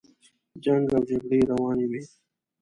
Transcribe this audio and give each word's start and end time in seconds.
جنګ 0.63 0.85
او 0.95 1.01
جګړې 1.09 1.39
روانې 1.51 1.85
وې. 1.91 2.01